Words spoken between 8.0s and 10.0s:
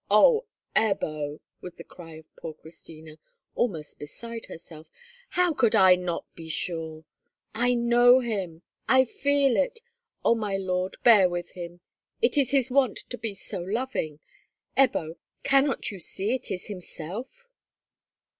him! I feel it!